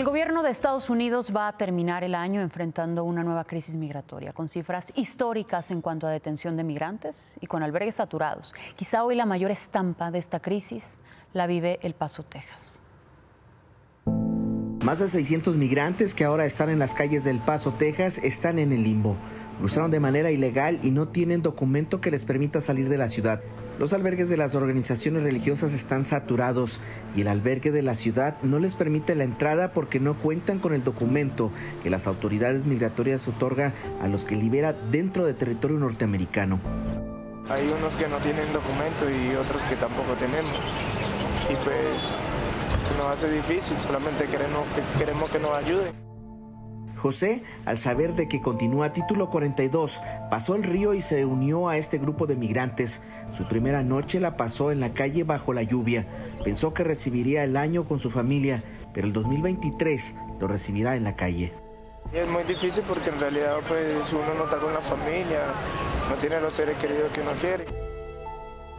El 0.00 0.06
gobierno 0.06 0.42
de 0.42 0.48
Estados 0.48 0.88
Unidos 0.88 1.30
va 1.36 1.46
a 1.46 1.58
terminar 1.58 2.04
el 2.04 2.14
año 2.14 2.40
enfrentando 2.40 3.04
una 3.04 3.22
nueva 3.22 3.44
crisis 3.44 3.76
migratoria, 3.76 4.32
con 4.32 4.48
cifras 4.48 4.94
históricas 4.96 5.70
en 5.70 5.82
cuanto 5.82 6.06
a 6.06 6.10
detención 6.10 6.56
de 6.56 6.64
migrantes 6.64 7.36
y 7.42 7.46
con 7.46 7.62
albergues 7.62 7.96
saturados. 7.96 8.54
Quizá 8.76 9.04
hoy 9.04 9.14
la 9.14 9.26
mayor 9.26 9.50
estampa 9.50 10.10
de 10.10 10.18
esta 10.18 10.40
crisis 10.40 10.96
la 11.34 11.46
vive 11.46 11.78
El 11.82 11.92
Paso, 11.92 12.22
Texas. 12.22 12.80
Más 14.82 15.00
de 15.00 15.08
600 15.08 15.56
migrantes 15.56 16.14
que 16.14 16.24
ahora 16.24 16.46
están 16.46 16.70
en 16.70 16.78
las 16.78 16.94
calles 16.94 17.24
del 17.24 17.38
Paso, 17.38 17.74
Texas, 17.74 18.16
están 18.24 18.58
en 18.58 18.72
el 18.72 18.82
limbo. 18.82 19.18
Cruzaron 19.58 19.90
de 19.90 20.00
manera 20.00 20.30
ilegal 20.30 20.80
y 20.82 20.92
no 20.92 21.08
tienen 21.08 21.42
documento 21.42 22.00
que 22.00 22.10
les 22.10 22.24
permita 22.24 22.62
salir 22.62 22.88
de 22.88 22.96
la 22.96 23.08
ciudad. 23.08 23.42
Los 23.80 23.94
albergues 23.94 24.28
de 24.28 24.36
las 24.36 24.54
organizaciones 24.54 25.22
religiosas 25.22 25.72
están 25.72 26.04
saturados 26.04 26.82
y 27.16 27.22
el 27.22 27.28
albergue 27.28 27.70
de 27.70 27.80
la 27.80 27.94
ciudad 27.94 28.36
no 28.42 28.58
les 28.58 28.74
permite 28.74 29.14
la 29.14 29.24
entrada 29.24 29.72
porque 29.72 29.98
no 29.98 30.12
cuentan 30.12 30.58
con 30.58 30.74
el 30.74 30.84
documento 30.84 31.50
que 31.82 31.88
las 31.88 32.06
autoridades 32.06 32.66
migratorias 32.66 33.26
otorgan 33.26 33.72
a 34.02 34.06
los 34.06 34.26
que 34.26 34.36
libera 34.36 34.74
dentro 34.74 35.24
de 35.24 35.32
territorio 35.32 35.78
norteamericano. 35.78 36.60
Hay 37.48 37.68
unos 37.68 37.96
que 37.96 38.06
no 38.06 38.18
tienen 38.18 38.52
documento 38.52 39.08
y 39.08 39.34
otros 39.36 39.62
que 39.62 39.76
tampoco 39.76 40.12
tenemos. 40.20 40.52
Y 41.48 41.54
pues 41.64 42.86
se 42.86 42.94
nos 42.98 43.06
hace 43.06 43.30
difícil, 43.30 43.80
solamente 43.80 44.26
queremos 44.26 44.66
que, 44.74 44.98
queremos 44.98 45.30
que 45.30 45.38
nos 45.38 45.54
ayuden. 45.54 46.09
José, 47.00 47.42
al 47.64 47.78
saber 47.78 48.14
de 48.14 48.28
que 48.28 48.40
continúa 48.40 48.92
título 48.92 49.30
42, 49.30 50.00
pasó 50.30 50.54
el 50.54 50.62
río 50.62 50.94
y 50.94 51.00
se 51.00 51.24
unió 51.24 51.68
a 51.68 51.78
este 51.78 51.98
grupo 51.98 52.26
de 52.26 52.36
migrantes. 52.36 53.00
Su 53.32 53.48
primera 53.48 53.82
noche 53.82 54.20
la 54.20 54.36
pasó 54.36 54.70
en 54.70 54.80
la 54.80 54.92
calle 54.92 55.24
bajo 55.24 55.52
la 55.52 55.62
lluvia. 55.62 56.06
Pensó 56.44 56.74
que 56.74 56.84
recibiría 56.84 57.42
el 57.42 57.56
año 57.56 57.84
con 57.84 57.98
su 57.98 58.10
familia, 58.10 58.62
pero 58.92 59.06
el 59.06 59.12
2023 59.12 60.14
lo 60.38 60.46
recibirá 60.46 60.94
en 60.94 61.04
la 61.04 61.16
calle. 61.16 61.52
Es 62.12 62.28
muy 62.28 62.42
difícil 62.44 62.84
porque 62.86 63.08
en 63.08 63.18
realidad 63.18 63.56
pues 63.66 64.12
uno 64.12 64.34
no 64.36 64.44
está 64.44 64.58
con 64.58 64.74
la 64.74 64.80
familia, 64.80 65.40
no 66.08 66.16
tiene 66.16 66.40
los 66.40 66.54
seres 66.54 66.76
queridos 66.76 67.10
que 67.12 67.22
uno 67.22 67.32
quiere. 67.40 67.64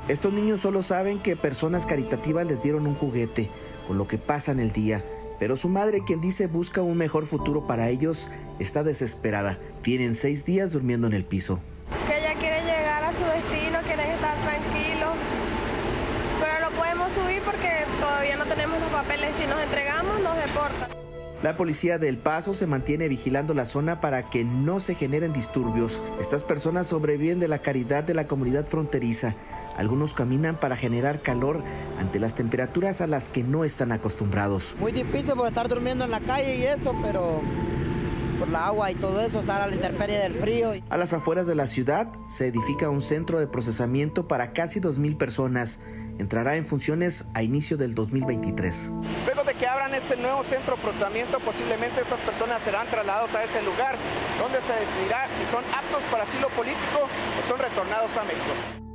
Estos 0.07 0.31
niños 0.31 0.61
solo 0.61 0.83
saben 0.83 1.19
que 1.19 1.35
personas 1.35 1.85
caritativas 1.85 2.45
les 2.45 2.61
dieron 2.61 2.85
un 2.85 2.95
juguete, 2.95 3.49
con 3.87 3.97
lo 3.97 4.07
que 4.07 4.17
pasan 4.17 4.59
el 4.59 4.71
día 4.71 5.03
pero 5.41 5.55
su 5.55 5.69
madre, 5.69 6.03
quien 6.05 6.21
dice 6.21 6.45
busca 6.45 6.83
un 6.83 6.95
mejor 6.95 7.25
futuro 7.25 7.65
para 7.65 7.89
ellos, 7.89 8.29
está 8.59 8.83
desesperada. 8.83 9.57
Tienen 9.81 10.13
seis 10.13 10.45
días 10.45 10.71
durmiendo 10.71 11.07
en 11.07 11.13
el 11.13 11.25
piso. 11.25 11.59
Que 12.05 12.19
ella 12.19 12.35
quiere 12.35 12.61
llegar 12.61 13.03
a 13.03 13.11
su 13.11 13.23
destino, 13.23 13.79
quiere 13.87 14.13
estar 14.13 14.39
tranquilo, 14.43 15.07
pero 16.39 16.69
no 16.69 16.77
podemos 16.77 17.11
subir 17.11 17.41
porque 17.41 17.71
todavía 17.99 18.37
no 18.37 18.45
tenemos 18.45 18.79
los 18.81 18.89
papeles. 18.91 19.35
Si 19.35 19.47
nos 19.47 19.59
entregamos, 19.63 20.21
nos 20.21 20.35
deportan. 20.35 20.91
La 21.41 21.57
policía 21.57 21.97
del 21.97 22.19
Paso 22.19 22.53
se 22.53 22.67
mantiene 22.67 23.07
vigilando 23.07 23.55
la 23.55 23.65
zona 23.65 23.99
para 23.99 24.29
que 24.29 24.43
no 24.43 24.79
se 24.79 24.93
generen 24.93 25.33
disturbios. 25.33 26.03
Estas 26.19 26.43
personas 26.43 26.85
sobreviven 26.85 27.39
de 27.39 27.47
la 27.47 27.63
caridad 27.63 28.03
de 28.03 28.13
la 28.13 28.27
comunidad 28.27 28.67
fronteriza. 28.67 29.33
Algunos 29.77 30.13
caminan 30.13 30.59
para 30.59 30.75
generar 30.75 31.21
calor 31.21 31.63
ante 31.99 32.19
las 32.19 32.35
temperaturas 32.35 33.01
a 33.01 33.07
las 33.07 33.29
que 33.29 33.43
no 33.43 33.63
están 33.63 33.91
acostumbrados. 33.91 34.75
Muy 34.79 34.91
difícil 34.91 35.35
por 35.35 35.47
estar 35.47 35.67
durmiendo 35.67 36.05
en 36.05 36.11
la 36.11 36.19
calle 36.19 36.57
y 36.57 36.63
eso, 36.63 36.95
pero 37.03 37.41
por 38.41 38.49
la 38.49 38.65
agua 38.65 38.89
y 38.89 38.95
todo 38.95 39.21
eso, 39.21 39.41
estar 39.41 39.61
a 39.61 39.67
la 39.67 39.75
intemperie 39.75 40.17
del 40.17 40.33
frío. 40.33 40.71
A 40.89 40.97
las 40.97 41.13
afueras 41.13 41.45
de 41.45 41.53
la 41.53 41.67
ciudad 41.67 42.11
se 42.27 42.47
edifica 42.47 42.89
un 42.89 43.01
centro 43.01 43.39
de 43.39 43.45
procesamiento 43.45 44.27
para 44.27 44.51
casi 44.51 44.79
2.000 44.79 45.15
personas. 45.15 45.79
Entrará 46.17 46.55
en 46.55 46.65
funciones 46.65 47.25
a 47.35 47.43
inicio 47.43 47.77
del 47.77 47.93
2023. 47.93 48.91
Luego 49.25 49.43
de 49.43 49.53
que 49.53 49.67
abran 49.67 49.93
este 49.93 50.17
nuevo 50.17 50.43
centro 50.43 50.75
de 50.75 50.81
procesamiento, 50.81 51.39
posiblemente 51.39 52.01
estas 52.01 52.19
personas 52.21 52.63
serán 52.63 52.87
trasladados 52.87 53.33
a 53.35 53.43
ese 53.43 53.61
lugar 53.61 53.95
donde 54.41 54.59
se 54.61 54.73
decidirá 54.73 55.27
si 55.37 55.45
son 55.45 55.63
aptos 55.65 56.01
para 56.11 56.23
asilo 56.23 56.49
político 56.49 57.07
o 57.39 57.47
son 57.47 57.59
retornados 57.59 58.17
a 58.17 58.23
México. 58.23 58.90